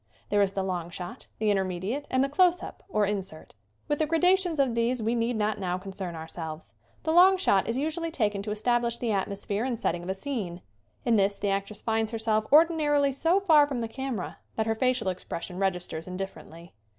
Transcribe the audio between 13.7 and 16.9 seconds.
the camera that her facial expression registers indifferently.